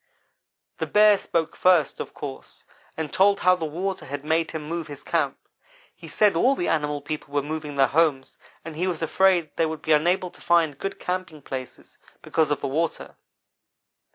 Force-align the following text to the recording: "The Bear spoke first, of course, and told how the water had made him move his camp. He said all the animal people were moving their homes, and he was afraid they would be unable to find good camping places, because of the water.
"The 0.79 0.87
Bear 0.87 1.15
spoke 1.15 1.55
first, 1.55 1.99
of 1.99 2.11
course, 2.15 2.63
and 2.97 3.13
told 3.13 3.41
how 3.41 3.55
the 3.55 3.65
water 3.67 4.07
had 4.07 4.25
made 4.25 4.49
him 4.49 4.63
move 4.63 4.87
his 4.87 5.03
camp. 5.03 5.37
He 5.93 6.07
said 6.07 6.35
all 6.35 6.55
the 6.55 6.69
animal 6.69 7.01
people 7.03 7.35
were 7.35 7.43
moving 7.43 7.75
their 7.75 7.85
homes, 7.85 8.39
and 8.65 8.75
he 8.75 8.87
was 8.87 9.03
afraid 9.03 9.51
they 9.57 9.65
would 9.67 9.83
be 9.83 9.91
unable 9.91 10.31
to 10.31 10.41
find 10.41 10.79
good 10.79 10.99
camping 10.99 11.43
places, 11.43 11.99
because 12.23 12.49
of 12.49 12.61
the 12.61 12.67
water. 12.67 13.15